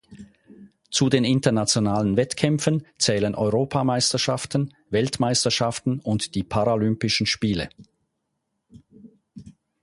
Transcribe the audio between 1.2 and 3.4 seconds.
Internationalen Wettkämpfen zählen